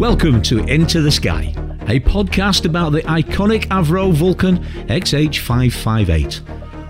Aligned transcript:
Welcome 0.00 0.40
to 0.44 0.60
Into 0.60 1.02
the 1.02 1.12
Sky, 1.12 1.52
a 1.82 2.00
podcast 2.00 2.64
about 2.64 2.92
the 2.92 3.02
iconic 3.02 3.66
Avro 3.66 4.10
Vulcan 4.14 4.64
XH558. 4.86 6.40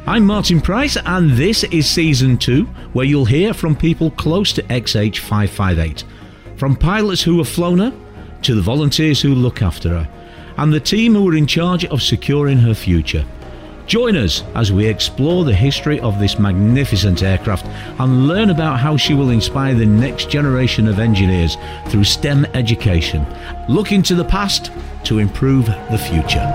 I'm 0.07 0.25
Martin 0.25 0.61
Price, 0.61 0.97
and 0.97 1.33
this 1.33 1.65
is 1.65 1.91
season 1.91 2.39
two, 2.39 2.67
where 2.93 3.05
you'll 3.05 3.25
hear 3.25 3.53
from 3.53 3.75
people 3.75 4.13
close 4.13 4.53
to 4.53 4.63
XH558. 4.63 6.05
From 6.55 6.77
pilots 6.77 7.21
who 7.21 7.39
have 7.39 7.49
flown 7.49 7.81
her, 7.81 7.93
to 8.43 8.55
the 8.55 8.63
volunteers 8.63 9.21
who 9.21 9.35
look 9.35 9.61
after 9.61 9.89
her, 9.89 10.09
and 10.59 10.73
the 10.73 10.79
team 10.79 11.15
who 11.15 11.29
are 11.29 11.37
in 11.37 11.49
charge 11.49 11.85
of 11.87 12.03
securing 12.03 12.59
her 12.59 12.75
future. 12.75 13.27
Join 13.91 14.15
us 14.15 14.45
as 14.55 14.71
we 14.71 14.87
explore 14.87 15.45
the 15.45 15.53
history 15.53 15.99
of 15.99 16.21
this 16.21 16.39
magnificent 16.39 17.25
aircraft 17.25 17.67
and 17.99 18.29
learn 18.29 18.51
about 18.51 18.79
how 18.79 18.97
she 18.97 19.15
will 19.15 19.31
inspire 19.31 19.75
the 19.75 19.85
next 19.85 20.31
generation 20.31 20.87
of 20.87 21.01
engineers 21.01 21.57
through 21.89 22.05
STEM 22.05 22.45
education. 22.55 23.27
Look 23.69 23.91
into 23.91 24.15
the 24.15 24.25
past 24.25 24.71
to 25.03 25.19
improve 25.19 25.67
the 25.67 25.99
future. 25.99 26.47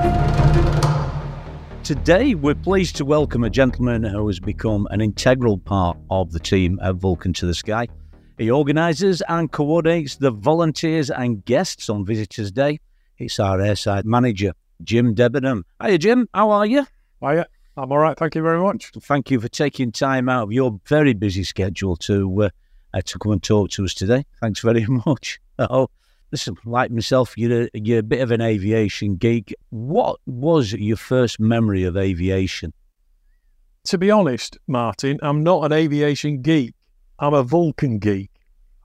Today, 1.84 2.36
we're 2.36 2.56
pleased 2.56 2.96
to 2.96 3.04
welcome 3.04 3.44
a 3.44 3.50
gentleman 3.50 4.06
who 4.06 4.26
has 4.28 4.40
become 4.40 4.88
an 4.90 5.02
integral 5.02 5.58
part 5.58 5.98
of 6.10 6.32
the 6.32 6.40
team 6.40 6.80
at 6.82 6.96
Vulcan 6.96 7.34
to 7.34 7.46
the 7.46 7.54
Sky. 7.54 7.90
He 8.38 8.50
organises 8.50 9.22
and 9.28 9.52
coordinates 9.52 10.16
the 10.16 10.32
volunteers 10.32 11.12
and 11.12 11.44
guests 11.44 11.90
on 11.90 12.06
Visitors 12.06 12.54
Day. 12.54 12.80
It's 13.18 13.42
our 13.42 13.58
airside 13.58 14.06
manager, 14.06 14.54
Jim 14.82 15.14
Debenham. 15.14 15.64
Hiya, 15.84 15.98
Jim. 15.98 16.30
How 16.34 16.52
are 16.52 16.66
you? 16.66 16.88
Hiya. 17.26 17.48
I'm 17.78 17.92
all 17.92 17.98
right. 17.98 18.18
Thank 18.18 18.36
you 18.36 18.42
very 18.42 18.62
much. 18.62 18.92
Thank 18.92 19.32
you 19.32 19.40
for 19.40 19.50
taking 19.50 19.92
time 19.92 20.30
out 20.30 20.44
of 20.44 20.52
your 20.52 20.80
very 20.86 21.14
busy 21.14 21.44
schedule 21.44 21.96
to 21.98 22.44
uh, 22.44 22.50
uh, 22.94 23.02
to 23.04 23.20
come 23.20 23.34
and 23.34 23.44
talk 23.44 23.72
to 23.72 23.84
us 23.84 23.94
today. 23.94 24.26
Thanks 24.42 24.60
very 24.60 24.86
much. 25.06 25.40
Oh, 25.58 25.90
listen, 26.32 26.56
like 26.66 26.92
myself, 26.92 27.34
you're 27.38 27.64
a, 27.64 27.70
you're 27.74 28.00
a 28.00 28.04
bit 28.04 28.22
of 28.22 28.32
an 28.32 28.42
aviation 28.42 29.16
geek. 29.16 29.54
What 29.70 30.20
was 30.26 30.74
your 30.74 30.98
first 30.98 31.40
memory 31.40 31.84
of 31.84 31.98
aviation? 31.98 32.74
To 33.86 33.98
be 33.98 34.12
honest, 34.12 34.58
Martin, 34.68 35.20
I'm 35.22 35.44
not 35.44 35.66
an 35.66 35.74
aviation 35.74 36.42
geek. 36.42 36.74
I'm 37.20 37.34
a 37.34 37.44
Vulcan 37.44 38.00
geek. 38.00 38.30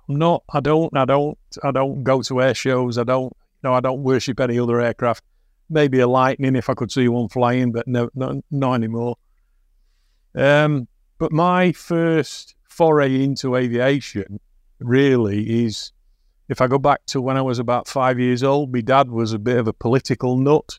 I'm 0.09 0.17
not. 0.17 0.43
I 0.53 0.61
don't. 0.61 0.97
I 0.97 1.05
don't. 1.05 1.39
I 1.63 1.71
don't 1.71 2.03
go 2.03 2.23
to 2.23 2.43
air 2.43 2.55
shows. 2.55 2.99
I 2.99 3.05
don't. 3.05 3.33
No, 3.63 3.75
I 3.75 3.81
don't 3.81 4.03
worship 4.03 4.41
any 4.41 4.59
other 4.59 4.81
aircraft 4.81 5.23
maybe 5.71 6.01
a 6.01 6.09
Lightning 6.09 6.57
if 6.57 6.69
I 6.69 6.75
could 6.75 6.93
see 6.93 7.09
one 7.09 7.29
flying, 7.29 7.73
but 7.73 7.87
no, 7.87 8.11
no 8.15 8.43
not 8.51 8.75
anymore. 8.75 9.17
Um, 10.35 10.89
but 11.19 11.33
my 11.33 11.73
first 11.73 12.55
foray 12.69 13.23
into 13.23 13.57
aviation 13.57 14.41
really 14.79 15.65
is 15.65 15.93
if 16.49 16.61
I 16.61 16.67
go 16.67 16.79
back 16.79 17.05
to 17.07 17.21
when 17.21 17.37
I 17.37 17.43
was 17.43 17.59
about 17.59 17.87
five 17.87 18.19
years 18.19 18.43
old, 18.43 18.73
my 18.73 18.81
dad 18.81 19.11
was 19.11 19.33
a 19.33 19.39
bit 19.39 19.59
of 19.59 19.69
a 19.69 19.73
political 19.73 20.37
nut. 20.37 20.79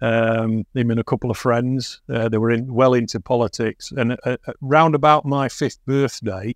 Um, 0.00 0.64
him 0.74 0.90
and 0.90 1.00
a 1.00 1.04
couple 1.04 1.30
of 1.30 1.38
friends, 1.38 2.00
uh, 2.12 2.28
they 2.28 2.38
were 2.38 2.50
in, 2.50 2.72
well 2.72 2.94
into 2.94 3.18
politics. 3.18 3.92
And 3.92 4.12
uh, 4.12 4.36
uh, 4.46 4.52
round 4.60 4.94
about 4.94 5.24
my 5.24 5.48
fifth 5.48 5.84
birthday 5.86 6.54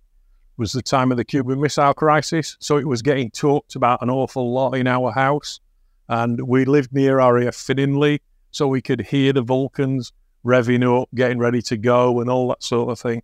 was 0.57 0.73
the 0.73 0.81
time 0.81 1.11
of 1.11 1.17
the 1.17 1.25
Cuban 1.25 1.59
Missile 1.59 1.93
Crisis. 1.93 2.55
So 2.59 2.77
it 2.77 2.87
was 2.87 3.01
getting 3.01 3.31
talked 3.31 3.75
about 3.75 4.01
an 4.01 4.09
awful 4.09 4.53
lot 4.53 4.75
in 4.75 4.87
our 4.87 5.11
house 5.11 5.59
and 6.11 6.45
we 6.45 6.65
lived 6.65 6.91
near 6.91 7.17
RAF 7.17 7.55
Finningley, 7.55 8.19
so 8.51 8.67
we 8.67 8.81
could 8.81 8.99
hear 8.99 9.31
the 9.31 9.41
Vulcans 9.41 10.11
revving 10.45 10.83
up, 11.01 11.07
getting 11.15 11.39
ready 11.39 11.61
to 11.61 11.77
go, 11.77 12.19
and 12.19 12.29
all 12.29 12.49
that 12.49 12.61
sort 12.61 12.89
of 12.91 12.99
thing. 12.99 13.23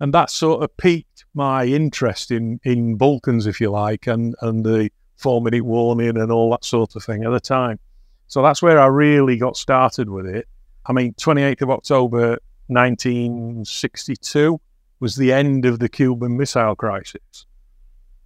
And 0.00 0.12
that 0.12 0.30
sort 0.30 0.64
of 0.64 0.76
piqued 0.76 1.24
my 1.32 1.64
interest 1.64 2.32
in 2.32 2.60
in 2.64 2.98
Vulcans, 2.98 3.46
if 3.46 3.60
you 3.60 3.70
like, 3.70 4.08
and 4.08 4.34
and 4.42 4.64
the 4.66 4.90
four 5.16 5.40
minute 5.40 5.64
warning 5.64 6.16
and 6.18 6.32
all 6.32 6.50
that 6.50 6.64
sort 6.64 6.96
of 6.96 7.04
thing 7.04 7.22
at 7.24 7.30
the 7.30 7.38
time. 7.38 7.78
So 8.26 8.42
that's 8.42 8.60
where 8.60 8.80
I 8.80 8.86
really 8.86 9.36
got 9.36 9.56
started 9.56 10.10
with 10.10 10.26
it. 10.26 10.48
I 10.86 10.92
mean, 10.92 11.14
28th 11.14 11.62
of 11.62 11.70
October 11.70 12.38
1962 12.66 14.60
was 14.98 15.14
the 15.14 15.32
end 15.32 15.66
of 15.66 15.78
the 15.78 15.88
Cuban 15.88 16.36
Missile 16.36 16.74
Crisis, 16.74 17.46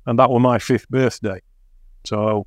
and 0.06 0.18
that 0.18 0.30
was 0.30 0.40
my 0.40 0.58
fifth 0.58 0.88
birthday. 0.88 1.42
So 2.04 2.46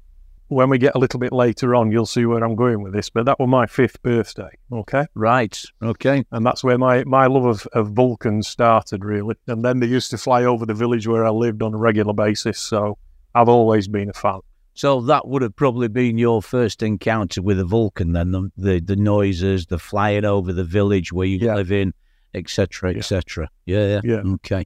when 0.51 0.69
we 0.69 0.77
get 0.77 0.95
a 0.95 0.99
little 0.99 1.19
bit 1.19 1.31
later 1.31 1.73
on, 1.75 1.91
you'll 1.91 2.05
see 2.05 2.25
where 2.25 2.43
I'm 2.43 2.55
going 2.55 2.83
with 2.83 2.91
this. 2.91 3.09
But 3.09 3.25
that 3.25 3.39
was 3.39 3.47
my 3.47 3.65
fifth 3.67 4.01
birthday. 4.03 4.49
Okay. 4.69 5.05
Right. 5.15 5.57
Okay. 5.81 6.25
And 6.31 6.45
that's 6.45 6.61
where 6.61 6.77
my, 6.77 7.05
my 7.05 7.27
love 7.27 7.45
of, 7.45 7.65
of 7.71 7.91
Vulcans 7.91 8.49
started, 8.49 9.05
really. 9.05 9.35
And 9.47 9.63
then 9.63 9.79
they 9.79 9.87
used 9.87 10.11
to 10.11 10.17
fly 10.17 10.43
over 10.43 10.65
the 10.65 10.73
village 10.73 11.07
where 11.07 11.25
I 11.25 11.29
lived 11.29 11.63
on 11.63 11.73
a 11.73 11.77
regular 11.77 12.13
basis. 12.13 12.59
So 12.59 12.97
I've 13.33 13.47
always 13.47 13.87
been 13.87 14.09
a 14.09 14.13
fan. 14.13 14.41
So 14.73 14.99
that 15.01 15.25
would 15.25 15.41
have 15.41 15.55
probably 15.55 15.87
been 15.87 16.17
your 16.17 16.41
first 16.41 16.83
encounter 16.83 17.41
with 17.41 17.57
a 17.59 17.65
Vulcan, 17.65 18.11
then 18.11 18.31
the 18.31 18.51
the, 18.57 18.79
the 18.79 18.95
noises, 18.95 19.67
the 19.67 19.79
flying 19.79 20.25
over 20.25 20.51
the 20.51 20.63
village 20.63 21.13
where 21.13 21.27
you 21.27 21.37
yeah. 21.37 21.55
live 21.55 21.71
in, 21.71 21.93
etc., 22.33 22.93
etc. 22.95 23.49
Yeah. 23.65 23.87
yeah. 23.87 24.01
Yeah. 24.03 24.33
Okay. 24.33 24.65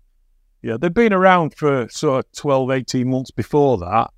Yeah, 0.64 0.78
they've 0.78 0.94
been 0.94 1.14
around 1.14 1.54
for 1.54 1.88
sort 1.90 2.26
of 2.26 2.32
12, 2.32 2.72
18 2.72 3.08
months 3.08 3.30
before 3.30 3.78
that 3.78 4.10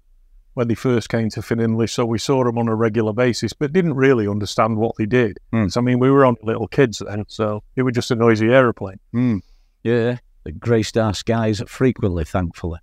when 0.57 0.67
they 0.67 0.73
first 0.73 1.09
came 1.09 1.29
to 1.29 1.39
Finningley, 1.39 1.87
so 1.87 2.03
we 2.03 2.17
saw 2.17 2.43
them 2.43 2.57
on 2.57 2.67
a 2.67 2.73
regular 2.73 3.13
basis, 3.13 3.53
but 3.53 3.71
didn't 3.71 3.93
really 3.93 4.27
understand 4.27 4.75
what 4.77 4.95
they 4.97 5.05
did. 5.05 5.37
Mm. 5.53 5.71
So, 5.71 5.79
I 5.79 5.83
mean, 5.83 5.99
we 5.99 6.09
were 6.09 6.25
on 6.25 6.35
little 6.41 6.67
kids 6.67 6.97
then, 6.97 7.25
so 7.27 7.61
it 7.75 7.83
was 7.83 7.93
just 7.93 8.09
a 8.09 8.15
noisy 8.15 8.47
aeroplane. 8.47 8.99
Mm. 9.13 9.41
Yeah, 9.83 10.17
the 10.45 10.53
graced 10.53 10.97
our 10.97 11.13
skies 11.13 11.61
frequently, 11.67 12.23
thankfully. 12.23 12.79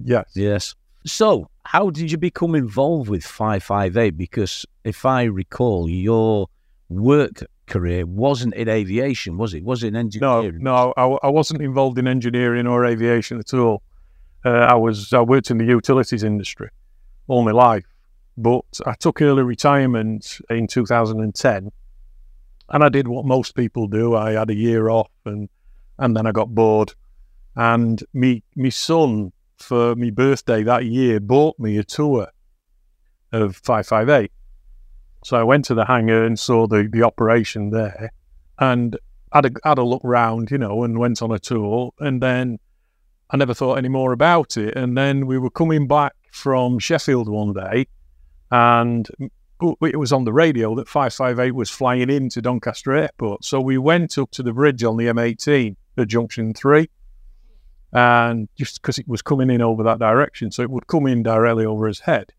Yes. 0.00 0.30
Yes. 0.36 0.76
So, 1.04 1.50
how 1.64 1.90
did 1.90 2.12
you 2.12 2.16
become 2.16 2.54
involved 2.54 3.08
with 3.08 3.24
558? 3.24 4.16
Because 4.16 4.64
if 4.84 5.04
I 5.04 5.24
recall, 5.24 5.88
your 5.88 6.46
work 6.90 7.42
career 7.66 8.06
wasn't 8.06 8.54
in 8.54 8.68
aviation, 8.68 9.36
was 9.36 9.52
it? 9.52 9.64
Was 9.64 9.82
it 9.82 9.88
in 9.88 9.96
engineering? 9.96 10.58
No, 10.62 10.94
no, 10.96 11.18
I, 11.20 11.26
I 11.26 11.30
wasn't 11.30 11.60
involved 11.60 11.98
in 11.98 12.06
engineering 12.06 12.68
or 12.68 12.86
aviation 12.86 13.40
at 13.40 13.52
all. 13.52 13.82
Uh, 14.44 14.50
I 14.50 14.76
was 14.76 15.12
I 15.12 15.22
worked 15.22 15.50
in 15.50 15.58
the 15.58 15.64
utilities 15.64 16.22
industry 16.22 16.70
my 17.42 17.52
life. 17.52 17.84
But 18.36 18.80
I 18.86 18.94
took 18.94 19.20
early 19.20 19.42
retirement 19.42 20.38
in 20.48 20.66
2010 20.66 21.70
and 22.70 22.84
I 22.84 22.88
did 22.88 23.08
what 23.08 23.24
most 23.24 23.54
people 23.54 23.86
do. 23.86 24.14
I 24.14 24.32
had 24.32 24.50
a 24.50 24.54
year 24.54 24.88
off 24.88 25.10
and, 25.24 25.48
and 25.98 26.16
then 26.16 26.26
I 26.26 26.32
got 26.32 26.54
bored. 26.54 26.94
And 27.56 28.02
me, 28.12 28.42
me 28.54 28.70
son, 28.70 29.32
for 29.56 29.94
my 29.94 30.10
birthday 30.10 30.62
that 30.62 30.86
year, 30.86 31.20
bought 31.20 31.58
me 31.58 31.76
a 31.76 31.84
tour 31.84 32.28
of 33.32 33.56
558. 33.56 34.32
So 35.24 35.36
I 35.36 35.42
went 35.42 35.66
to 35.66 35.74
the 35.74 35.84
hangar 35.84 36.24
and 36.24 36.38
saw 36.38 36.66
the, 36.66 36.88
the 36.90 37.02
operation 37.02 37.70
there 37.70 38.12
and 38.58 38.96
had 39.32 39.46
a, 39.46 39.50
had 39.64 39.78
a 39.78 39.84
look 39.84 40.02
round, 40.02 40.50
you 40.50 40.58
know, 40.58 40.82
and 40.84 40.98
went 40.98 41.20
on 41.22 41.30
a 41.30 41.38
tour. 41.38 41.92
And 41.98 42.22
then 42.22 42.58
I 43.30 43.36
never 43.36 43.52
thought 43.52 43.78
any 43.78 43.88
more 43.88 44.12
about 44.12 44.56
it. 44.56 44.76
And 44.76 44.96
then 44.96 45.26
we 45.26 45.38
were 45.38 45.50
coming 45.50 45.86
back 45.86 46.14
from 46.30 46.78
Sheffield 46.78 47.28
one 47.28 47.52
day, 47.52 47.86
and 48.50 49.08
it 49.82 49.96
was 49.98 50.12
on 50.12 50.24
the 50.24 50.32
radio 50.32 50.74
that 50.76 50.88
558 50.88 51.52
was 51.52 51.70
flying 51.70 52.10
into 52.10 52.40
Doncaster 52.40 52.94
Airport. 52.94 53.44
So 53.44 53.60
we 53.60 53.78
went 53.78 54.16
up 54.16 54.30
to 54.32 54.42
the 54.42 54.52
bridge 54.52 54.82
on 54.84 54.96
the 54.96 55.06
M18 55.06 55.76
at 55.98 56.08
Junction 56.08 56.54
3, 56.54 56.88
and 57.92 58.48
just 58.56 58.80
because 58.80 58.98
it 58.98 59.08
was 59.08 59.22
coming 59.22 59.50
in 59.50 59.60
over 59.60 59.82
that 59.82 59.98
direction, 59.98 60.50
so 60.50 60.62
it 60.62 60.70
would 60.70 60.86
come 60.86 61.06
in 61.06 61.22
directly 61.22 61.66
over 61.66 61.86
his 61.86 62.00
head. 62.00 62.32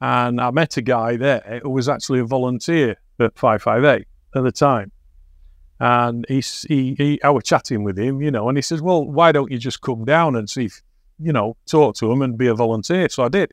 And 0.00 0.40
I 0.40 0.50
met 0.50 0.76
a 0.76 0.82
guy 0.82 1.16
there 1.16 1.60
who 1.62 1.70
was 1.70 1.88
actually 1.88 2.18
a 2.18 2.24
volunteer 2.24 2.96
at 3.20 3.38
558 3.38 4.06
at 4.34 4.42
the 4.42 4.50
time. 4.50 4.90
And 5.78 6.26
he, 6.28 6.42
he, 6.68 6.94
he, 6.96 7.22
I 7.22 7.30
was 7.30 7.44
chatting 7.44 7.84
with 7.84 7.98
him, 7.98 8.20
you 8.20 8.30
know, 8.30 8.48
and 8.48 8.58
he 8.58 8.62
says, 8.62 8.82
Well, 8.82 9.04
why 9.04 9.32
don't 9.32 9.50
you 9.50 9.58
just 9.58 9.80
come 9.80 10.04
down 10.04 10.36
and 10.36 10.48
see 10.48 10.66
if 10.66 10.82
you 11.22 11.32
know, 11.32 11.56
talk 11.66 11.96
to 11.96 12.08
them 12.08 12.22
and 12.22 12.36
be 12.36 12.46
a 12.46 12.54
volunteer. 12.54 13.08
So 13.08 13.24
I 13.24 13.28
did. 13.28 13.52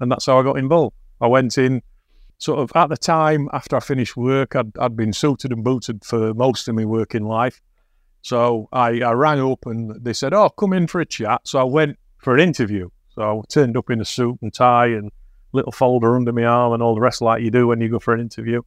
And 0.00 0.10
that's 0.10 0.26
how 0.26 0.38
I 0.38 0.42
got 0.42 0.58
involved. 0.58 0.96
I 1.20 1.26
went 1.26 1.58
in 1.58 1.82
sort 2.40 2.58
of 2.58 2.72
at 2.74 2.88
the 2.88 2.96
time 2.96 3.48
after 3.52 3.76
I 3.76 3.80
finished 3.80 4.16
work, 4.16 4.56
I'd, 4.56 4.76
I'd 4.78 4.96
been 4.96 5.12
suited 5.12 5.52
and 5.52 5.62
booted 5.62 6.04
for 6.04 6.34
most 6.34 6.68
of 6.68 6.74
my 6.74 6.86
working 6.86 7.24
life. 7.24 7.60
So 8.22 8.68
I, 8.72 9.00
I 9.00 9.12
rang 9.12 9.40
up 9.40 9.66
and 9.66 10.02
they 10.02 10.12
said, 10.12 10.34
Oh, 10.34 10.48
come 10.48 10.72
in 10.72 10.86
for 10.86 11.00
a 11.00 11.06
chat. 11.06 11.42
So 11.44 11.60
I 11.60 11.64
went 11.64 11.98
for 12.18 12.34
an 12.34 12.40
interview. 12.40 12.88
So 13.14 13.40
I 13.40 13.42
turned 13.48 13.76
up 13.76 13.90
in 13.90 14.00
a 14.00 14.04
suit 14.04 14.38
and 14.42 14.52
tie 14.52 14.86
and 14.86 15.10
little 15.52 15.72
folder 15.72 16.16
under 16.16 16.32
my 16.32 16.44
arm 16.44 16.72
and 16.72 16.82
all 16.82 16.94
the 16.94 17.00
rest 17.00 17.20
like 17.20 17.42
you 17.42 17.50
do 17.50 17.66
when 17.66 17.80
you 17.80 17.88
go 17.88 17.98
for 17.98 18.14
an 18.14 18.20
interview. 18.20 18.62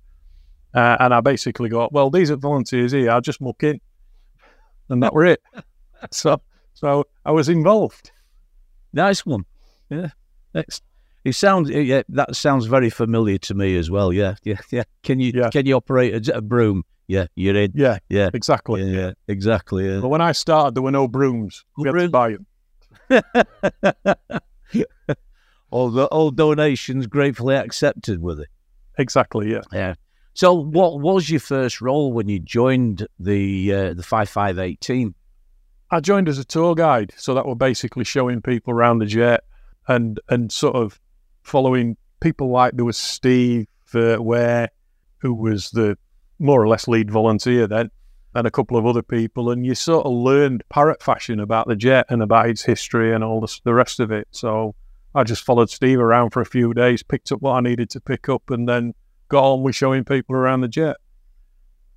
Uh, 0.74 0.98
and 1.00 1.14
I 1.14 1.22
basically 1.22 1.70
got, 1.70 1.94
well, 1.94 2.10
these 2.10 2.32
are 2.32 2.36
volunteers 2.36 2.92
here. 2.92 3.10
I'll 3.10 3.22
just 3.22 3.42
muck 3.42 3.64
in. 3.64 3.80
And 4.90 5.02
that 5.02 5.14
were 5.14 5.26
it. 5.26 5.42
so, 6.12 6.42
so 6.74 7.08
I 7.26 7.32
was 7.32 7.50
involved. 7.50 8.12
Nice 8.94 9.26
one. 9.26 9.46
Yeah. 9.90 10.10
Next. 10.54 10.84
It 11.26 11.36
sounds 11.36 11.70
yeah, 11.70 12.04
that 12.10 12.36
sounds 12.36 12.66
very 12.66 12.90
familiar 12.90 13.38
to 13.40 13.54
me 13.54 13.78
as 13.78 13.90
well. 13.90 14.12
Yeah, 14.12 14.36
yeah, 14.44 14.58
yeah. 14.72 14.84
Can 15.04 15.22
you 15.22 15.32
yeah. 15.34 15.50
can 15.50 15.66
you 15.66 15.76
operate 15.76 16.28
a, 16.28 16.38
a, 16.38 16.42
broom? 16.42 16.84
Yeah, 17.08 17.28
you're 17.36 17.56
in. 17.56 17.72
Yeah, 17.76 18.00
yeah, 18.10 18.30
exactly. 18.34 18.84
Yeah, 18.84 19.00
yeah 19.00 19.12
exactly. 19.30 19.88
Yeah. 19.88 20.02
But 20.02 20.10
when 20.10 20.20
I 20.20 20.34
started, 20.34 20.76
there 20.76 20.84
were 20.84 20.92
no 20.92 21.08
brooms. 21.08 21.64
We 21.78 21.88
had 21.88 21.96
to 21.96 22.10
buy 22.10 22.36
them. 22.36 22.46
all 25.72 25.90
the 25.92 26.06
all 26.08 26.32
donations 26.32 27.08
gratefully 27.08 27.56
accepted, 27.56 28.22
were 28.22 28.36
they? 28.36 28.46
Exactly, 28.98 29.52
yeah. 29.52 29.62
Yeah. 29.72 29.94
So, 30.34 30.54
what 30.54 31.00
was 31.00 31.30
your 31.30 31.40
first 31.40 31.80
role 31.80 32.12
when 32.12 32.28
you 32.28 32.40
joined 32.40 33.08
the 33.18 33.74
uh, 33.74 33.94
the 33.94 34.04
five 34.04 34.30
five 34.30 34.60
eight 34.60 34.82
team? 34.82 35.16
I 35.94 36.00
joined 36.00 36.28
as 36.28 36.40
a 36.40 36.44
tour 36.44 36.74
guide, 36.74 37.14
so 37.18 37.36
that 37.36 37.46
were 37.46 37.54
basically 37.54 38.04
showing 38.04 38.42
people 38.42 38.74
around 38.74 38.98
the 38.98 39.06
jet 39.06 39.44
and 39.88 40.20
and 40.28 40.52
sort 40.52 40.76
of 40.76 41.00
following 41.44 41.98
people 42.20 42.50
like 42.50 42.76
there 42.76 42.84
was 42.84 42.98
Steve 42.98 43.68
uh, 43.94 44.18
Ware, 44.20 44.70
who 45.20 45.36
was 45.36 45.70
the 45.70 45.96
more 46.40 46.60
or 46.60 46.68
less 46.68 46.88
lead 46.88 47.12
volunteer 47.12 47.68
then, 47.68 47.92
and 48.34 48.48
a 48.48 48.52
couple 48.52 48.76
of 48.76 48.88
other 48.88 49.04
people, 49.04 49.52
and 49.52 49.68
you 49.68 49.76
sort 49.76 50.08
of 50.08 50.14
learned 50.14 50.64
parrot 50.70 51.04
fashion 51.04 51.40
about 51.40 51.68
the 51.68 51.76
jet 51.76 52.08
and 52.10 52.24
about 52.24 52.50
its 52.50 52.64
history 52.64 53.14
and 53.14 53.24
all 53.24 53.40
the, 53.40 53.60
the 53.64 53.76
rest 53.76 54.00
of 54.00 54.12
it. 54.12 54.28
So 54.32 54.74
I 55.14 55.24
just 55.24 55.44
followed 55.44 55.70
Steve 55.70 56.00
around 56.00 56.32
for 56.32 56.42
a 56.42 56.46
few 56.46 56.74
days, 56.74 57.04
picked 57.04 57.32
up 57.32 57.44
what 57.44 57.54
I 57.54 57.60
needed 57.62 57.92
to 57.92 58.02
pick 58.02 58.30
up, 58.30 58.50
and 58.50 58.68
then 58.68 58.96
got 59.30 59.44
on 59.44 59.62
with 59.62 59.76
showing 59.76 60.06
people 60.06 60.36
around 60.36 60.62
the 60.62 60.68
jet. 60.68 60.98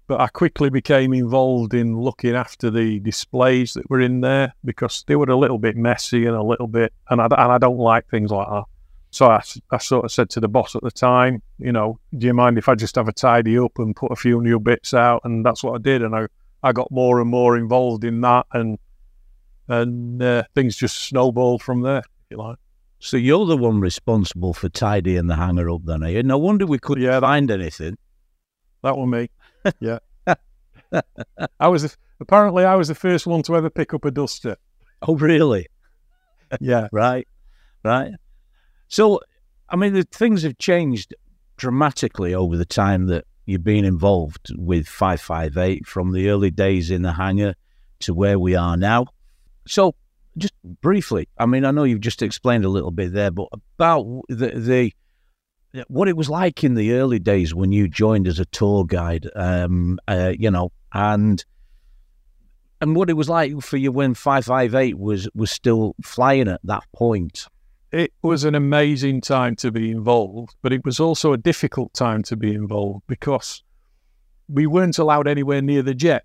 But 0.09 0.21
I 0.21 0.29
quickly 0.29 0.71
became 0.71 1.13
involved 1.13 1.75
in 1.75 1.99
looking 1.99 2.35
after 2.37 2.71
the 2.71 3.01
displays 3.01 3.75
that 3.75 3.91
were 3.91 4.01
in 4.01 4.21
there 4.21 4.55
because 4.65 5.03
they 5.09 5.17
were 5.17 5.27
a 5.31 5.37
little 5.37 5.59
bit 5.59 5.77
messy 5.77 6.27
and 6.27 6.37
a 6.37 6.43
little 6.43 6.69
bit, 6.69 6.93
and 7.11 7.21
I, 7.21 7.25
and 7.25 7.53
I 7.53 7.59
don't 7.59 7.79
like 7.79 8.09
things 8.09 8.31
like 8.31 8.47
that. 8.49 8.65
So 9.11 9.27
I, 9.27 9.43
I 9.71 9.79
sort 9.79 10.05
of 10.05 10.13
said 10.13 10.31
to 10.31 10.41
the 10.41 10.49
boss 10.49 10.77
at 10.77 10.83
the 10.83 10.91
time, 10.91 11.43
you 11.59 11.73
know, 11.73 11.99
do 12.17 12.27
you 12.27 12.35
mind 12.35 12.59
if 12.59 12.69
I 12.69 12.75
just 12.75 12.95
have 12.97 13.09
a 13.09 13.13
tidy 13.13 13.59
up 13.59 13.79
and 13.79 13.97
put 13.97 14.13
a 14.13 14.17
few 14.17 14.41
new 14.43 14.61
bits 14.61 14.95
out? 14.95 15.23
And 15.25 15.45
that's 15.45 15.65
what 15.65 15.75
I 15.75 15.79
did. 15.79 16.03
And 16.03 16.15
I, 16.15 16.27
I 16.63 16.73
got 16.73 16.91
more 16.91 17.21
and 17.21 17.31
more 17.31 17.57
involved 17.57 18.05
in 18.05 18.21
that, 18.21 18.47
and 18.53 18.79
and 19.69 20.23
uh, 20.23 20.45
things 20.55 20.77
just 20.77 20.99
snowballed 20.99 21.63
from 21.63 21.81
there, 21.81 21.99
if 21.99 22.05
you 22.31 22.37
like. 22.37 22.59
So 23.01 23.17
you're 23.17 23.47
the 23.47 23.57
one 23.57 23.81
responsible 23.81 24.55
for 24.55 24.69
tidying 24.69 25.27
the 25.27 25.37
hangar 25.37 25.69
up, 25.71 25.83
then, 25.85 26.05
are 26.05 26.11
you? 26.11 26.23
No 26.23 26.39
wonder 26.39 26.65
we 26.67 26.79
couldn't 26.79 27.03
Yeah, 27.03 27.13
that- 27.13 27.23
find 27.23 27.51
anything. 27.51 27.99
That 28.83 28.97
was 28.97 29.09
me. 29.09 29.29
Yeah. 29.81 29.99
I 31.61 31.69
was 31.69 31.83
the, 31.83 31.97
apparently 32.21 32.65
I 32.65 32.75
was 32.77 32.89
the 32.89 32.95
first 32.95 33.27
one 33.27 33.43
to 33.43 33.57
ever 33.57 33.71
pick 33.71 33.93
up 33.93 34.05
a 34.05 34.11
duster. 34.11 34.57
Oh, 35.03 35.17
really? 35.17 35.67
Yeah. 36.61 36.89
Right, 36.93 37.27
right. 37.83 38.13
So, 38.89 39.21
I 39.69 39.77
mean, 39.77 39.95
the 39.95 40.05
things 40.05 40.43
have 40.43 40.59
changed 40.59 41.15
dramatically 41.57 42.35
over 42.35 42.57
the 42.57 42.65
time 42.65 43.07
that 43.07 43.25
you've 43.47 43.65
been 43.65 43.85
involved 43.85 44.53
with 44.57 44.87
558 44.87 45.87
from 45.87 46.13
the 46.13 46.29
early 46.31 46.51
days 46.51 46.91
in 46.91 47.03
the 47.03 47.13
hangar 47.13 47.55
to 48.01 48.15
where 48.15 48.39
we 48.39 48.55
are 48.55 48.77
now. 48.77 49.07
So, 49.67 49.95
just 50.39 50.55
briefly, 50.81 51.29
I 51.39 51.47
mean, 51.47 51.65
I 51.65 51.71
know 51.71 51.85
you've 51.85 52.01
just 52.01 52.23
explained 52.23 52.65
a 52.65 52.69
little 52.69 52.91
bit 52.91 53.13
there, 53.13 53.31
but 53.31 53.49
about 53.53 54.23
the, 54.29 54.51
the 54.51 54.93
what 55.89 56.09
it 56.09 56.17
was 56.17 56.29
like 56.29 56.65
in 56.65 56.75
the 56.75 56.93
early 56.93 57.19
days 57.19 57.55
when 57.55 57.73
you 57.73 57.89
joined 57.89 58.27
as 58.27 58.39
a 58.39 58.45
tour 58.47 58.85
guide, 58.85 59.29
um, 59.35 59.99
uh, 60.09 60.33
you 60.39 60.51
know, 60.51 60.73
and 60.93 61.45
and 62.81 62.95
what 62.95 63.09
it 63.09 63.15
was 63.15 63.29
like 63.29 63.61
for 63.63 63.77
you 63.77 63.91
when 63.91 64.15
558 64.15 64.99
was 64.99 65.29
was 65.35 65.51
still 65.51 65.95
flying 66.03 66.49
at 66.49 66.61
that 66.65 66.85
point. 66.95 67.47
It 67.93 68.13
was 68.23 68.45
an 68.45 68.55
amazing 68.55 69.21
time 69.21 69.57
to 69.57 69.71
be 69.71 69.91
involved, 69.91 70.57
but 70.61 70.73
it 70.73 70.85
was 70.85 71.01
also 71.01 71.33
a 71.33 71.39
difficult 71.39 71.95
time 71.95 72.23
to 72.25 72.37
be 72.37 72.53
involved 72.53 73.07
because 73.07 73.63
we 74.49 74.67
weren't 74.67 74.99
allowed 74.99 75.29
anywhere 75.29 75.63
near 75.63 75.83
the 75.83 75.95
jet. 75.95 76.25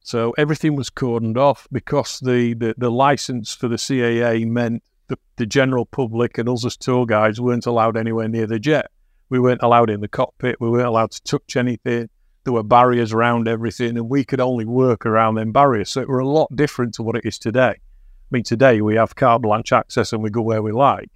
So 0.00 0.32
everything 0.38 0.74
was 0.74 0.90
cordoned 0.90 1.36
off 1.36 1.68
because 1.70 2.20
the, 2.20 2.54
the, 2.54 2.74
the 2.76 2.90
license 2.90 3.54
for 3.54 3.68
the 3.68 3.76
CAA 3.76 4.46
meant 4.46 4.82
the, 5.08 5.18
the 5.36 5.46
general 5.46 5.84
public 5.84 6.38
and 6.38 6.48
us 6.48 6.64
as 6.64 6.76
tour 6.76 7.06
guides 7.06 7.40
weren't 7.40 7.66
allowed 7.66 7.96
anywhere 7.96 8.28
near 8.28 8.46
the 8.46 8.58
jet. 8.58 8.90
We 9.30 9.38
weren't 9.38 9.62
allowed 9.62 9.90
in 9.90 10.00
the 10.00 10.08
cockpit. 10.08 10.60
We 10.60 10.70
weren't 10.70 10.86
allowed 10.86 11.10
to 11.12 11.22
touch 11.22 11.56
anything. 11.56 12.08
There 12.44 12.52
were 12.52 12.62
barriers 12.62 13.12
around 13.12 13.48
everything, 13.48 13.98
and 13.98 14.08
we 14.08 14.24
could 14.24 14.40
only 14.40 14.64
work 14.64 15.04
around 15.04 15.34
them 15.34 15.52
barriers. 15.52 15.90
So 15.90 16.00
it 16.00 16.08
were 16.08 16.20
a 16.20 16.28
lot 16.28 16.54
different 16.54 16.94
to 16.94 17.02
what 17.02 17.16
it 17.16 17.26
is 17.26 17.38
today. 17.38 17.74
I 17.74 18.30
mean, 18.30 18.42
today 18.42 18.80
we 18.80 18.94
have 18.96 19.16
carte 19.16 19.42
blanche 19.42 19.72
access 19.72 20.12
and 20.12 20.22
we 20.22 20.30
go 20.30 20.42
where 20.42 20.62
we 20.62 20.72
like. 20.72 21.10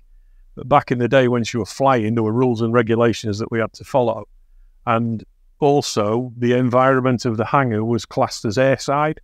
But 0.54 0.68
back 0.68 0.90
in 0.90 0.98
the 0.98 1.08
day, 1.08 1.28
when 1.28 1.44
you 1.52 1.60
were 1.60 1.66
flying, 1.66 2.14
there 2.14 2.22
were 2.22 2.32
rules 2.32 2.60
and 2.60 2.72
regulations 2.72 3.38
that 3.38 3.50
we 3.50 3.60
had 3.60 3.72
to 3.74 3.84
follow. 3.84 4.28
And 4.86 5.24
also, 5.58 6.32
the 6.36 6.54
environment 6.54 7.24
of 7.24 7.36
the 7.36 7.44
hangar 7.44 7.84
was 7.84 8.04
classed 8.04 8.44
as 8.44 8.56
airside. 8.56 9.18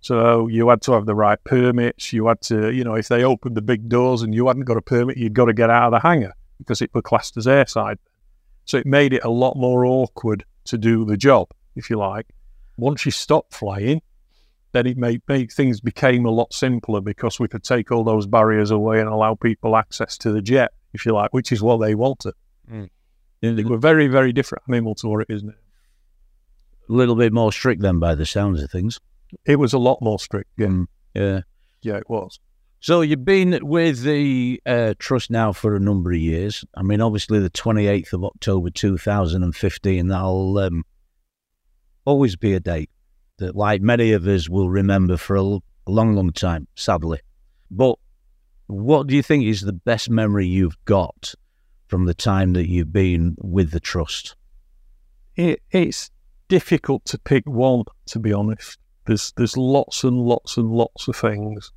So 0.00 0.46
you 0.46 0.68
had 0.68 0.82
to 0.82 0.92
have 0.92 1.06
the 1.06 1.14
right 1.14 1.42
permits. 1.44 2.12
You 2.12 2.28
had 2.28 2.40
to, 2.42 2.70
you 2.70 2.84
know, 2.84 2.94
if 2.94 3.08
they 3.08 3.24
opened 3.24 3.56
the 3.56 3.62
big 3.62 3.88
doors 3.88 4.22
and 4.22 4.34
you 4.34 4.46
hadn't 4.46 4.64
got 4.64 4.76
a 4.76 4.82
permit, 4.82 5.16
you'd 5.16 5.34
got 5.34 5.46
to 5.46 5.52
get 5.52 5.70
out 5.70 5.92
of 5.92 6.00
the 6.00 6.06
hangar 6.06 6.34
because 6.58 6.80
it 6.80 6.94
was 6.94 7.02
classed 7.02 7.36
as 7.36 7.46
airside. 7.46 7.98
So 8.64 8.78
it 8.78 8.86
made 8.86 9.12
it 9.12 9.24
a 9.24 9.30
lot 9.30 9.56
more 9.56 9.84
awkward 9.84 10.44
to 10.66 10.78
do 10.78 11.04
the 11.04 11.16
job, 11.16 11.48
if 11.74 11.90
you 11.90 11.98
like. 11.98 12.26
Once 12.76 13.04
you 13.04 13.10
stopped 13.10 13.54
flying, 13.54 14.02
then 14.72 14.86
it 14.86 14.96
made, 14.96 15.22
made 15.28 15.50
things 15.50 15.80
became 15.80 16.26
a 16.26 16.30
lot 16.30 16.52
simpler 16.52 17.00
because 17.00 17.40
we 17.40 17.48
could 17.48 17.64
take 17.64 17.90
all 17.90 18.04
those 18.04 18.26
barriers 18.26 18.70
away 18.70 19.00
and 19.00 19.08
allow 19.08 19.34
people 19.34 19.76
access 19.76 20.18
to 20.18 20.32
the 20.32 20.42
jet, 20.42 20.72
if 20.92 21.06
you 21.06 21.12
like, 21.12 21.32
which 21.32 21.50
is 21.52 21.62
what 21.62 21.78
they 21.78 21.94
wanted. 21.94 22.34
Mm. 22.70 22.90
They 23.40 23.64
were 23.64 23.78
very, 23.78 24.08
very 24.08 24.32
different 24.32 24.64
animal 24.68 24.94
to 24.96 25.08
what 25.08 25.22
it 25.22 25.32
is 25.32 25.42
now. 25.42 25.54
A 26.88 26.92
little 26.92 27.16
bit 27.16 27.32
more 27.32 27.52
strict 27.52 27.80
then, 27.80 27.98
by 27.98 28.14
the 28.14 28.26
sounds 28.26 28.62
of 28.62 28.70
things. 28.70 29.00
It 29.44 29.56
was 29.56 29.72
a 29.72 29.78
lot 29.78 29.98
more 30.00 30.18
strict. 30.18 30.50
Yeah, 30.56 30.66
Mm, 30.66 30.86
yeah. 31.14 31.40
yeah, 31.82 31.96
it 31.96 32.08
was. 32.08 32.38
So 32.80 33.00
you've 33.00 33.24
been 33.24 33.58
with 33.62 34.02
the 34.02 34.60
uh, 34.66 34.94
trust 34.98 35.30
now 35.30 35.52
for 35.52 35.74
a 35.74 35.80
number 35.80 36.12
of 36.12 36.18
years. 36.18 36.64
I 36.76 36.82
mean, 36.82 37.00
obviously, 37.00 37.38
the 37.40 37.50
twenty 37.50 37.86
eighth 37.86 38.12
of 38.12 38.22
October 38.24 38.70
two 38.70 38.96
thousand 38.98 39.42
and 39.42 39.54
fifteen. 39.56 40.08
That'll 40.08 40.58
um, 40.58 40.84
always 42.04 42.36
be 42.36 42.52
a 42.54 42.60
date 42.60 42.90
that, 43.38 43.56
like 43.56 43.80
many 43.82 44.12
of 44.12 44.26
us, 44.26 44.48
will 44.48 44.68
remember 44.68 45.16
for 45.16 45.36
a, 45.36 45.40
l- 45.40 45.64
a 45.86 45.90
long, 45.90 46.14
long 46.14 46.32
time. 46.32 46.68
Sadly, 46.74 47.20
but 47.70 47.96
what 48.68 49.06
do 49.06 49.16
you 49.16 49.22
think 49.22 49.44
is 49.44 49.62
the 49.62 49.72
best 49.72 50.08
memory 50.10 50.46
you've 50.46 50.76
got 50.84 51.34
from 51.88 52.04
the 52.04 52.14
time 52.14 52.52
that 52.54 52.68
you've 52.68 52.92
been 52.92 53.36
with 53.38 53.70
the 53.70 53.80
trust? 53.80 54.36
it, 55.36 55.60
it's 55.70 56.10
difficult 56.48 57.04
to 57.06 57.18
pick 57.18 57.44
one, 57.46 57.84
to 58.06 58.18
be 58.18 58.32
honest. 58.32 58.78
There's 59.06 59.32
there's 59.36 59.56
lots 59.56 60.04
and 60.04 60.18
lots 60.18 60.56
and 60.56 60.70
lots 60.70 61.08
of 61.08 61.16
things. 61.16 61.72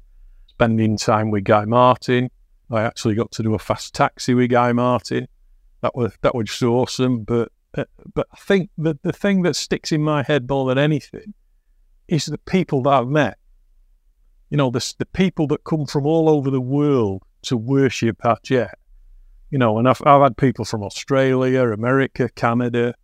Spending 0.47 0.97
time 0.97 1.31
with 1.31 1.43
Guy 1.43 1.65
Martin. 1.65 2.29
I 2.71 2.81
actually 2.81 3.15
got 3.15 3.31
to 3.31 3.43
do 3.43 3.55
a 3.55 3.59
fast 3.59 3.93
taxi 3.95 4.33
with 4.33 4.51
Guy 4.51 4.73
Martin. 4.73 5.27
That 5.81 5.95
was 5.95 6.13
that 6.21 6.35
was 6.35 6.47
just 6.49 6.63
awesome. 6.63 7.23
But 7.23 7.51
uh, 7.77 7.85
but 8.13 8.27
I 8.33 8.37
think 8.37 8.69
that 8.79 9.01
the 9.03 9.13
thing 9.13 9.43
that 9.43 9.55
sticks 9.55 9.91
in 9.91 10.01
my 10.01 10.23
head 10.23 10.49
more 10.49 10.67
than 10.67 10.77
anything 10.77 11.33
is 12.07 12.25
the 12.25 12.37
people 12.39 12.83
that 12.83 12.89
I've 12.89 13.07
met. 13.07 13.37
You 14.49 14.57
know, 14.57 14.71
the 14.71 14.93
the 14.97 15.05
people 15.05 15.47
that 15.47 15.63
come 15.63 15.85
from 15.85 16.05
all 16.05 16.29
over 16.29 16.49
the 16.49 16.61
world 16.61 17.23
to 17.43 17.57
worship 17.57 18.17
that 18.23 18.43
jet. 18.43 18.77
You 19.51 19.57
know, 19.57 19.77
and 19.77 19.87
I've 19.87 20.01
I've 20.05 20.21
had 20.21 20.37
people 20.37 20.65
from 20.65 20.83
Australia, 20.83 21.71
America, 21.71 22.29
Canada, 22.35 22.95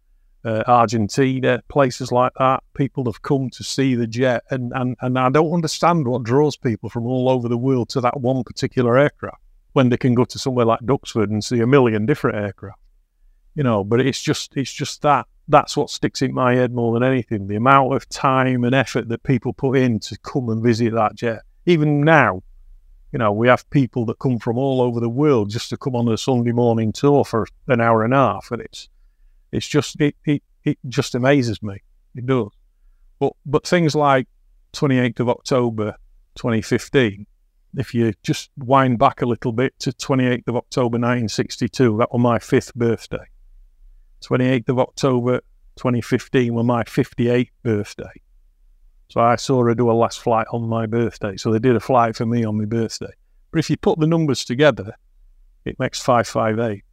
uh, 0.46 0.64
Argentina, 0.68 1.62
places 1.68 2.12
like 2.12 2.32
that. 2.38 2.64
People 2.76 3.06
have 3.06 3.22
come 3.24 3.50
to 3.50 3.64
see 3.64 3.96
the 3.96 4.08
jet, 4.08 4.44
and, 4.52 4.72
and, 4.76 4.96
and 5.02 5.18
I 5.18 5.30
don't 5.30 5.54
understand 5.54 6.08
what 6.08 6.24
draws 6.24 6.56
people 6.56 6.90
from 6.90 7.06
all 7.06 7.30
over 7.30 7.50
the 7.50 7.58
world 7.58 7.90
to 7.90 8.02
that 8.02 8.22
one 8.22 8.44
particular 8.44 8.98
aircraft 8.98 9.42
when 9.74 9.90
they 9.90 9.98
can 9.98 10.14
go 10.14 10.24
to 10.24 10.40
somewhere 10.40 10.66
like 10.66 10.80
Duxford 10.82 11.30
and 11.30 11.44
see 11.44 11.60
a 11.60 11.68
million 11.68 12.06
different 12.06 12.38
aircraft. 12.38 12.80
You 13.56 13.64
know, 13.64 13.84
but 13.84 14.00
it's 14.02 14.22
just 14.22 14.56
it's 14.56 14.72
just 14.72 15.02
that 15.02 15.28
that's 15.48 15.78
what 15.78 15.90
sticks 15.90 16.22
in 16.22 16.34
my 16.34 16.56
head 16.56 16.74
more 16.74 16.94
than 16.94 17.04
anything. 17.04 17.48
The 17.48 17.56
amount 17.56 17.94
of 17.94 18.08
time 18.10 18.64
and 18.64 18.76
effort 18.76 19.08
that 19.10 19.24
people 19.24 19.54
put 19.54 19.78
in 19.78 20.00
to 20.02 20.18
come 20.20 20.50
and 20.50 20.62
visit 20.62 20.94
that 20.94 21.16
jet. 21.16 21.42
Even 21.66 22.02
now, 22.02 22.42
you 23.12 23.20
know, 23.20 23.32
we 23.32 23.48
have 23.48 23.70
people 23.70 24.06
that 24.06 24.20
come 24.20 24.40
from 24.40 24.58
all 24.58 24.82
over 24.82 25.00
the 25.00 25.10
world 25.10 25.50
just 25.50 25.70
to 25.70 25.78
come 25.78 25.96
on 25.96 26.08
a 26.08 26.18
Sunday 26.18 26.52
morning 26.52 26.92
tour 26.92 27.24
for 27.24 27.48
an 27.68 27.80
hour 27.80 28.04
and 28.04 28.14
a 28.14 28.18
half, 28.18 28.52
and 28.52 28.62
it's 28.62 28.90
it's 29.56 29.68
just 29.68 30.00
it, 30.02 30.16
it 30.26 30.44
it 30.64 30.78
just 30.90 31.16
amazes 31.16 31.62
me. 31.64 31.82
It 32.16 32.26
does. 32.26 32.50
But 33.20 33.34
but 33.46 33.66
things 33.66 33.96
like 33.96 34.28
28th 34.74 35.22
of 35.22 35.30
October 35.30 35.96
2015, 36.36 37.26
if 37.78 37.94
you 37.94 38.14
just 38.24 38.52
wind 38.58 39.00
back 39.00 39.22
a 39.22 39.26
little 39.26 39.54
bit 39.54 39.78
to 39.80 39.92
28th 39.92 40.48
of 40.48 40.56
October 40.58 40.98
1962, 40.98 41.98
that 41.98 42.12
was 42.12 42.22
my 42.22 42.40
fifth 42.40 42.74
birthday. 42.76 43.26
28th 44.24 44.70
of 44.70 44.80
October 44.80 45.40
2015 45.78 46.54
was 46.54 46.66
my 46.66 46.84
58th 46.84 47.50
birthday. 47.64 48.22
So 49.10 49.22
I 49.22 49.36
saw 49.36 49.64
her 49.64 49.76
do 49.76 49.92
a 49.92 49.94
last 49.94 50.20
flight 50.20 50.48
on 50.52 50.68
my 50.68 50.88
birthday. 50.88 51.38
So 51.38 51.52
they 51.52 51.60
did 51.60 51.76
a 51.76 51.80
flight 51.80 52.16
for 52.16 52.26
me 52.26 52.44
on 52.44 52.58
my 52.58 52.66
birthday. 52.66 53.14
But 53.52 53.60
if 53.60 53.70
you 53.70 53.78
put 53.78 54.00
the 54.00 54.08
numbers 54.08 54.44
together, 54.44 54.96
it 55.64 55.80
makes 55.80 56.02
558. 56.02 56.84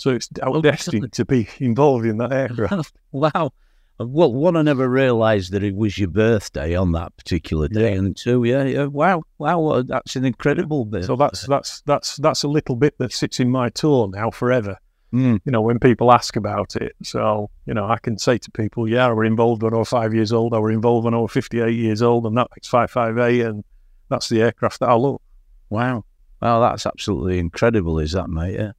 So 0.00 0.10
it's 0.10 0.30
I 0.42 0.48
was 0.48 0.54
Well, 0.62 0.62
destined 0.72 1.12
to 1.18 1.24
be 1.26 1.46
involved 1.58 2.06
in 2.06 2.16
that 2.18 2.32
aircraft. 2.32 2.94
wow. 3.12 3.52
Well, 3.98 4.32
one, 4.32 4.56
I 4.56 4.62
never 4.62 4.88
realised 4.88 5.52
that 5.52 5.62
it 5.62 5.76
was 5.76 5.98
your 5.98 6.08
birthday 6.08 6.74
on 6.74 6.92
that 6.92 7.14
particular 7.18 7.68
day, 7.68 7.92
Yeah. 7.92 7.98
and 7.98 8.16
two, 8.16 8.44
yeah, 8.44 8.64
yeah, 8.64 8.86
wow, 8.86 9.24
wow, 9.36 9.58
what- 9.60 9.88
that's 9.88 10.16
an 10.16 10.24
incredible 10.24 10.86
bit. 10.86 11.04
So 11.04 11.16
that's 11.16 11.46
that's 11.46 11.82
that's 11.82 12.16
that's 12.16 12.42
a 12.42 12.48
little 12.48 12.76
bit 12.76 12.96
that 12.96 13.12
sits 13.12 13.40
in 13.40 13.50
my 13.50 13.68
tour 13.68 14.08
now 14.08 14.30
forever. 14.30 14.78
Mm, 15.12 15.40
You 15.44 15.52
know, 15.52 15.60
when 15.60 15.78
people 15.78 16.12
ask 16.12 16.34
about 16.36 16.76
it, 16.76 16.92
so 17.02 17.50
you 17.66 17.74
know, 17.74 17.84
I 17.90 17.98
can 17.98 18.16
say 18.16 18.38
to 18.38 18.50
people, 18.52 18.88
"Yeah, 18.88 19.06
I 19.08 19.12
were 19.12 19.24
involved 19.26 19.62
when 19.62 19.74
I 19.74 19.78
was 19.78 19.90
five 19.90 20.14
years 20.14 20.32
old. 20.32 20.54
I 20.54 20.58
were 20.60 20.70
involved 20.70 21.04
when 21.04 21.12
I 21.12 21.18
was 21.18 21.32
fifty-eight 21.32 21.76
years 21.76 22.00
old, 22.00 22.24
and 22.24 22.34
that 22.38 22.48
makes 22.56 22.68
five 22.68 22.90
five 22.90 23.18
eight, 23.18 23.42
and 23.42 23.64
that's 24.08 24.30
the 24.30 24.40
aircraft 24.40 24.80
that 24.80 24.88
I 24.88 24.94
love." 24.94 25.20
wow, 25.68 26.04
wow, 26.40 26.58
that's 26.60 26.86
absolutely 26.86 27.38
incredible, 27.38 27.98
is 27.98 28.12
that, 28.12 28.30
mate? 28.30 28.54
Yeah. 28.58 28.72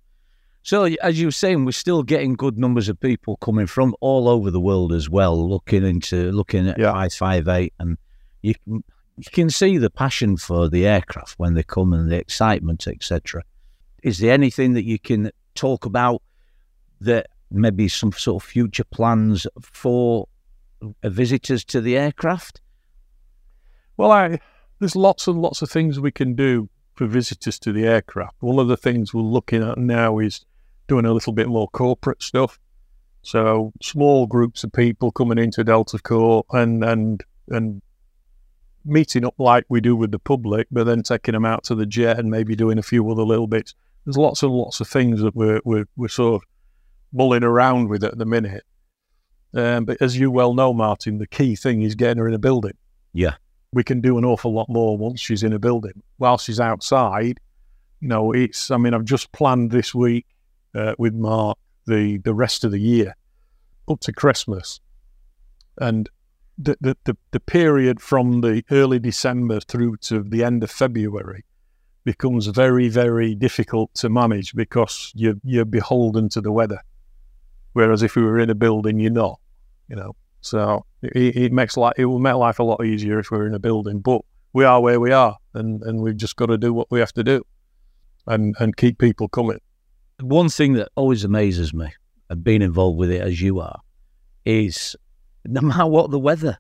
So, 0.64 0.84
as 1.02 1.20
you 1.20 1.28
were 1.28 1.32
saying, 1.32 1.66
we're 1.66 1.72
still 1.72 2.04
getting 2.04 2.36
good 2.36 2.58
numbers 2.60 2.88
of 2.88 3.00
people 3.00 3.38
coming 3.38 3.66
from 3.66 3.96
all 4.00 4.28
over 4.30 4.52
the 4.52 4.60
world 4.60 4.94
as 4.94 5.10
well, 5.10 5.50
looking 5.50 5.84
into 5.84 6.32
looking 6.32 6.68
at 6.68 6.78
Yeah. 6.78 6.92
five 6.94 7.14
five 7.14 7.48
eight, 7.48 7.74
and 7.80 7.98
you 8.42 8.54
can 8.64 8.84
you 9.18 9.32
can 9.32 9.50
see 9.50 9.78
the 9.78 9.90
passion 9.90 10.38
for 10.38 10.70
the 10.70 10.86
aircraft 10.86 11.38
when 11.38 11.54
they 11.56 11.64
come 11.64 11.94
and 11.94 12.10
the 12.12 12.18
excitement, 12.18 12.88
etc. 12.88 13.44
Is 14.04 14.20
there 14.20 14.34
anything 14.34 14.74
that 14.74 14.86
you 14.86 15.00
can 15.00 15.32
talk 15.56 15.86
about 15.86 16.22
that 17.02 17.28
maybe 17.50 17.88
some 17.88 18.12
sort 18.14 18.42
of 18.44 18.48
future 18.48 18.84
plans 18.86 19.46
for 19.62 20.28
visitors 21.04 21.66
to 21.66 21.82
the 21.82 21.98
aircraft? 21.98 22.62
Well, 23.98 24.12
I 24.12 24.40
there's 24.80 24.96
lots 24.96 25.28
and 25.28 25.42
lots 25.42 25.62
of 25.62 25.70
things 25.72 26.00
we 26.00 26.12
can 26.12 26.36
do 26.36 26.70
for 26.94 27.08
visitors 27.08 27.58
to 27.60 27.72
the 27.72 27.86
aircraft. 27.86 28.36
One 28.42 28.60
of 28.60 28.68
the 28.68 28.78
things 28.78 29.14
we're 29.14 29.22
looking 29.22 29.64
at 29.64 29.78
now 29.78 30.20
is 30.20 30.46
doing 30.92 31.06
a 31.06 31.14
little 31.14 31.32
bit 31.32 31.48
more 31.48 31.70
corporate 31.70 32.22
stuff. 32.22 32.60
So 33.22 33.72
small 33.82 34.28
groups 34.28 34.66
of 34.66 34.74
people 34.74 35.10
coming 35.10 35.38
into 35.38 35.64
Delta 35.64 35.98
Corps 36.00 36.44
and 36.52 36.84
and 36.84 37.24
and 37.48 37.82
meeting 38.84 39.24
up 39.24 39.36
like 39.38 39.64
we 39.70 39.80
do 39.80 39.96
with 39.96 40.12
the 40.12 40.20
public, 40.20 40.68
but 40.70 40.84
then 40.84 41.02
taking 41.02 41.32
them 41.32 41.46
out 41.46 41.64
to 41.66 41.76
the 41.76 41.86
jet 41.86 42.20
and 42.20 42.30
maybe 42.30 42.58
doing 42.58 42.78
a 42.78 42.84
few 42.84 43.10
other 43.10 43.24
little 43.24 43.48
bits. 43.48 43.74
There's 44.04 44.18
lots 44.18 44.44
and 44.44 44.52
lots 44.52 44.82
of 44.82 44.88
things 44.90 45.22
that 45.22 45.34
we're 45.34 45.62
we're, 45.64 45.86
we're 45.96 46.10
sort 46.10 46.42
of 46.42 46.50
mulling 47.14 47.46
around 47.46 47.88
with 47.88 48.04
at 48.04 48.18
the 48.18 48.26
minute. 48.26 48.66
Um, 49.54 49.86
but 49.86 50.02
as 50.02 50.20
you 50.20 50.30
well 50.30 50.54
know, 50.54 50.74
Martin, 50.74 51.20
the 51.20 51.28
key 51.28 51.56
thing 51.56 51.84
is 51.84 51.96
getting 51.96 52.18
her 52.18 52.28
in 52.28 52.34
a 52.34 52.40
building 52.40 52.78
Yeah, 53.14 53.36
we 53.72 53.86
can 53.86 54.02
do 54.02 54.18
an 54.18 54.26
awful 54.26 54.54
lot 54.54 54.68
more 54.68 54.98
once 54.98 55.22
she's 55.22 55.44
in 55.44 55.54
a 55.54 55.60
building. 55.60 56.04
While 56.18 56.38
she's 56.38 56.60
outside, 56.60 57.40
you 58.02 58.10
know, 58.10 58.34
it's. 58.34 58.72
I 58.72 58.76
mean, 58.76 58.94
I've 58.94 59.06
just 59.06 59.32
planned 59.32 59.72
this 59.72 59.96
week 59.96 60.26
uh, 60.76 60.96
with 60.98 61.14
Mark 61.14 61.58
the 61.88 62.18
the 62.20 62.34
rest 62.34 62.64
of 62.64 62.72
the 62.72 62.80
year 62.80 63.16
up 63.90 64.00
to 64.02 64.14
Christmas, 64.14 64.80
and 65.78 66.10
the, 66.58 66.78
the 66.82 66.98
the 67.06 67.18
the 67.32 67.40
period 67.40 68.02
from 68.02 68.42
the 68.42 68.64
early 68.72 69.00
December 69.00 69.60
through 69.60 69.98
to 69.98 70.24
the 70.24 70.44
end 70.44 70.64
of 70.64 70.72
February 70.72 71.44
becomes 72.04 72.48
very 72.48 72.88
very 72.88 73.36
difficult 73.36 73.94
to 73.96 74.10
manage 74.10 74.54
because 74.56 75.12
you're 75.16 75.36
you're 75.44 75.66
beholden 75.66 76.30
to 76.30 76.42
the 76.42 76.52
weather. 76.52 76.82
Whereas 77.74 78.04
if 78.04 78.16
we 78.16 78.24
were 78.24 78.40
in 78.40 78.50
a 78.50 78.56
building, 78.56 79.00
you're 79.00 79.12
not. 79.12 79.40
You 79.88 79.96
know, 79.98 80.16
so 80.42 80.86
it, 81.02 81.36
it 81.36 81.52
makes 81.52 81.78
life 81.78 81.94
it 81.98 82.06
will 82.06 82.20
make 82.20 82.36
life 82.36 82.60
a 82.60 82.64
lot 82.64 82.86
easier 82.86 83.20
if 83.20 83.32
we're 83.32 83.48
in 83.48 83.54
a 83.54 83.60
building. 83.60 84.00
But 84.00 84.22
we 84.54 84.66
are 84.66 84.82
where 84.82 85.00
we 85.00 85.12
are, 85.12 85.38
and, 85.54 85.82
and 85.84 86.02
we've 86.02 86.18
just 86.18 86.36
got 86.36 86.48
to 86.48 86.58
do 86.58 86.74
what 86.74 86.90
we 86.92 87.00
have 87.00 87.14
to 87.14 87.24
do, 87.24 87.44
and 88.28 88.56
and 88.60 88.76
keep 88.76 88.98
people 88.98 89.28
coming. 89.28 89.60
One 90.22 90.50
thing 90.50 90.74
that 90.74 90.90
always 90.96 91.24
amazes 91.24 91.74
me, 91.74 91.88
and 92.30 92.44
being 92.44 92.62
involved 92.62 92.98
with 92.98 93.12
it 93.12 93.22
as 93.22 93.42
you 93.42 93.60
are, 93.60 93.80
is 94.46 94.96
no 95.46 95.62
matter 95.68 95.88
what 95.88 96.12
the 96.12 96.20
weather, 96.20 96.58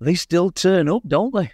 they 0.00 0.14
still 0.14 0.50
turn 0.50 0.88
up, 0.88 1.02
don't 1.06 1.34
they? 1.34 1.50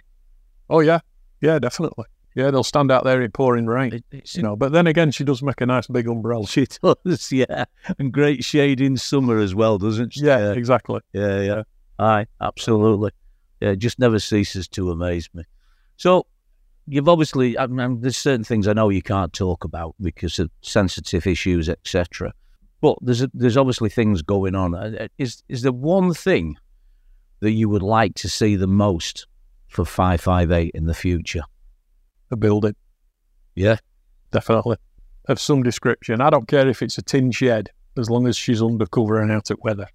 Oh 0.69 0.79
yeah, 0.81 0.99
yeah, 1.41 1.59
definitely. 1.59 2.05
Yeah, 2.35 2.51
they'll 2.51 2.63
stand 2.63 2.91
out 2.91 3.03
there 3.03 3.21
in 3.23 3.31
pouring 3.31 3.65
rain, 3.65 3.93
It- 3.93 4.05
it's, 4.11 4.35
you 4.35 4.43
know. 4.43 4.55
But 4.55 4.71
then 4.71 4.85
again, 4.85 5.09
she 5.11 5.23
does 5.23 5.41
make 5.41 5.59
a 5.59 5.65
nice 5.65 5.87
big 5.87 6.07
umbrella. 6.07 6.45
she 6.47 6.65
does, 6.65 7.31
yeah, 7.31 7.65
and 7.97 8.11
great 8.13 8.43
shade 8.43 8.79
in 8.79 8.95
summer 8.97 9.39
as 9.39 9.55
well, 9.55 9.77
doesn't 9.77 10.13
she? 10.13 10.21
Yeah, 10.25 10.51
exactly. 10.51 10.99
yeah, 11.13 11.41
yeah. 11.41 11.63
Aye, 11.99 12.27
absolutely. 12.41 13.09
Yeah, 13.59 13.69
it 13.69 13.77
just 13.77 13.97
never 13.97 14.19
ceases 14.19 14.67
to 14.69 14.91
amaze 14.91 15.29
me. 15.33 15.43
So, 15.95 16.27
you've 16.87 17.09
obviously, 17.09 17.57
I 17.57 17.67
mean, 17.67 18.01
there's 18.01 18.17
certain 18.17 18.43
things 18.43 18.67
I 18.67 18.73
know 18.73 18.89
you 18.89 19.01
can't 19.01 19.33
talk 19.33 19.63
about 19.63 19.95
because 20.01 20.39
of 20.39 20.49
sensitive 20.61 21.27
issues, 21.27 21.69
etc. 21.69 22.33
But 22.81 22.97
there's 23.01 23.21
a, 23.21 23.29
there's 23.33 23.57
obviously 23.57 23.89
things 23.89 24.21
going 24.21 24.55
on. 24.55 24.73
Uh, 24.75 25.07
Is 25.17 25.43
is 25.49 25.61
there 25.63 25.71
one 25.71 26.13
thing 26.13 26.57
that 27.39 27.51
you 27.51 27.69
would 27.69 27.83
like 27.83 28.15
to 28.15 28.29
see 28.29 28.55
the 28.55 28.67
most 28.67 29.27
for 29.67 29.85
five 29.85 30.21
five 30.21 30.51
eight 30.51 30.71
in 30.73 30.85
the 30.85 30.93
future? 30.93 31.43
A 32.31 32.35
building, 32.35 32.75
Yeah, 33.55 33.77
definitely, 34.31 34.77
of 35.27 35.39
some 35.39 35.63
description. 35.63 36.21
I 36.21 36.29
don't 36.29 36.47
care 36.47 36.67
if 36.67 36.81
it's 36.81 36.97
a 36.97 37.01
tin 37.01 37.31
shed, 37.31 37.69
as 37.97 38.09
long 38.09 38.27
as 38.27 38.35
she's 38.37 38.61
undercover 38.61 39.21
and 39.21 39.31
out 39.31 39.49
at 39.49 39.63
weather. 39.63 39.87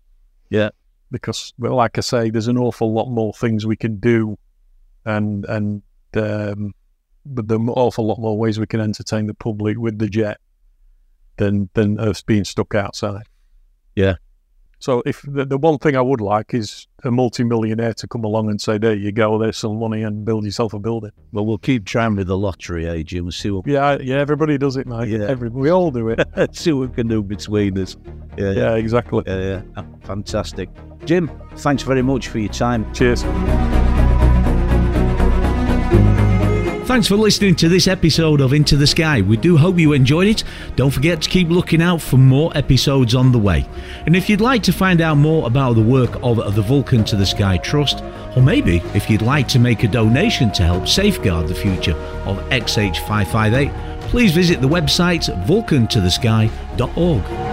Yeah. 0.50 0.70
because 1.10 1.52
well, 1.58 1.74
like 1.76 1.98
I 1.98 2.00
say, 2.00 2.30
there's 2.30 2.48
an 2.48 2.58
awful 2.58 2.92
lot 2.92 3.08
more 3.10 3.32
things 3.34 3.66
we 3.66 3.76
can 3.76 3.96
do, 4.00 4.38
and 5.04 5.44
and 5.44 5.82
um, 6.14 6.74
but 7.24 7.48
there 7.48 7.58
are 7.58 7.60
an 7.60 7.68
awful 7.68 8.06
lot 8.06 8.18
more 8.18 8.36
ways 8.36 8.58
we 8.58 8.66
can 8.66 8.80
entertain 8.80 9.26
the 9.26 9.34
public 9.34 9.78
with 9.78 9.98
the 9.98 10.08
jet 10.08 10.38
than 11.36 11.68
than 11.74 11.98
us 11.98 12.22
being 12.22 12.44
stuck 12.44 12.74
outside. 12.74 13.28
Yeah. 13.94 14.16
So 14.78 15.00
if 15.06 15.22
the, 15.22 15.44
the 15.44 15.58
one 15.58 15.78
thing 15.78 15.94
I 15.96 16.00
would 16.00 16.20
like 16.20 16.54
is 16.54 16.88
a 17.04 17.10
multi-millionaire 17.12 17.94
to 17.94 18.08
come 18.08 18.24
along 18.24 18.50
and 18.50 18.60
say, 18.60 18.78
"There 18.78 18.94
you 18.94 19.12
go, 19.12 19.38
there's 19.38 19.56
some 19.56 19.78
money, 19.78 20.02
and 20.02 20.24
build 20.24 20.44
yourself 20.44 20.74
a 20.74 20.80
building." 20.80 21.12
well, 21.30 21.46
we'll 21.46 21.58
keep 21.58 21.84
trying 21.84 22.16
with 22.16 22.26
the 22.26 22.36
lottery, 22.36 22.88
eh, 22.88 23.02
Jim? 23.04 23.26
and 23.26 23.34
see 23.34 23.52
what 23.52 23.64
Yeah, 23.64 23.98
yeah, 24.00 24.16
everybody 24.16 24.58
does 24.58 24.76
it, 24.76 24.88
mate. 24.88 25.08
Yeah. 25.08 25.28
Every, 25.28 25.50
we 25.50 25.70
all 25.70 25.92
do 25.92 26.08
it. 26.08 26.26
see 26.56 26.72
what 26.72 26.88
we 26.88 26.94
can 26.96 27.06
do 27.06 27.22
between 27.22 27.78
us. 27.78 27.96
Yeah, 28.36 28.50
yeah, 28.50 28.52
yeah, 28.52 28.74
exactly. 28.74 29.22
yeah, 29.24 29.40
yeah. 29.40 29.62
Ah, 29.76 29.86
fantastic, 30.02 30.68
Jim. 31.04 31.30
Thanks 31.58 31.84
very 31.84 32.02
much 32.02 32.26
for 32.26 32.40
your 32.40 32.52
time. 32.52 32.92
Cheers. 32.92 33.22
Thanks 36.92 37.08
for 37.08 37.16
listening 37.16 37.56
to 37.56 37.68
this 37.70 37.88
episode 37.88 38.42
of 38.42 38.52
Into 38.52 38.76
the 38.76 38.86
Sky. 38.86 39.22
We 39.22 39.38
do 39.38 39.56
hope 39.56 39.78
you 39.78 39.94
enjoyed 39.94 40.28
it. 40.28 40.44
Don't 40.76 40.90
forget 40.90 41.22
to 41.22 41.30
keep 41.30 41.48
looking 41.48 41.80
out 41.80 42.02
for 42.02 42.18
more 42.18 42.52
episodes 42.54 43.14
on 43.14 43.32
the 43.32 43.38
way. 43.38 43.66
And 44.04 44.14
if 44.14 44.28
you'd 44.28 44.42
like 44.42 44.62
to 44.64 44.74
find 44.74 45.00
out 45.00 45.16
more 45.16 45.46
about 45.46 45.72
the 45.72 45.80
work 45.80 46.22
of 46.22 46.54
the 46.54 46.60
Vulcan 46.60 47.02
to 47.04 47.16
the 47.16 47.24
Sky 47.24 47.56
Trust, 47.56 48.02
or 48.36 48.42
maybe 48.42 48.82
if 48.92 49.08
you'd 49.08 49.22
like 49.22 49.48
to 49.48 49.58
make 49.58 49.84
a 49.84 49.88
donation 49.88 50.52
to 50.52 50.64
help 50.64 50.86
safeguard 50.86 51.48
the 51.48 51.54
future 51.54 51.96
of 52.26 52.36
XH558, 52.50 53.72
please 54.10 54.34
visit 54.34 54.60
the 54.60 54.68
website 54.68 55.24
vulcantothesky.org. 55.46 57.51